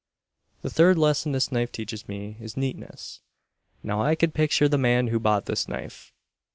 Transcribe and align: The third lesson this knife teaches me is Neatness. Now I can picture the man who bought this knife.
The 0.63 0.69
third 0.71 0.97
lesson 0.97 1.31
this 1.31 1.51
knife 1.51 1.71
teaches 1.71 2.07
me 2.07 2.35
is 2.39 2.57
Neatness. 2.57 3.21
Now 3.83 4.01
I 4.01 4.15
can 4.15 4.31
picture 4.31 4.67
the 4.67 4.79
man 4.79 5.09
who 5.09 5.19
bought 5.19 5.45
this 5.45 5.67
knife. 5.67 6.11